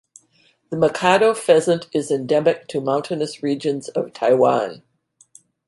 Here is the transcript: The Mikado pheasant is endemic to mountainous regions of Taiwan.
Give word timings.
The 0.71 0.77
Mikado 0.77 1.35
pheasant 1.35 1.87
is 1.93 2.09
endemic 2.09 2.67
to 2.69 2.81
mountainous 2.81 3.43
regions 3.43 3.87
of 3.89 4.13
Taiwan. 4.13 4.81